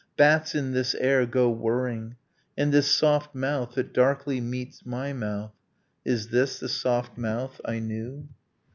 [0.17, 2.15] Bats in this air go whirring....
[2.57, 5.53] And this soft mouth that darkly meets my mouth,
[6.03, 8.27] Is this the soft mouth I knew?